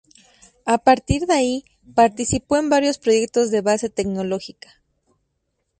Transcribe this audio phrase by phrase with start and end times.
[0.65, 1.63] A partir de ahí
[1.93, 4.81] participó en varios proyectos de base tecnológica.